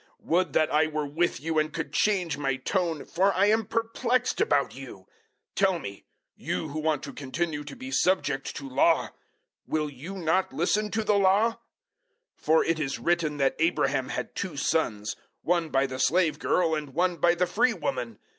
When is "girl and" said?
16.39-16.95